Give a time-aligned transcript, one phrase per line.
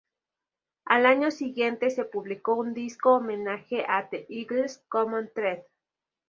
[0.85, 5.59] Al año siguiente se publicó un disco-homenaje a The Eagles, ""Common Thread"".